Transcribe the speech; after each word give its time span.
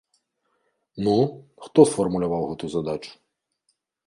Ну, 1.07 1.13
хто 1.67 1.79
сфармуляваў 1.91 2.43
гэтую 2.53 2.71
задачу?! 2.79 3.13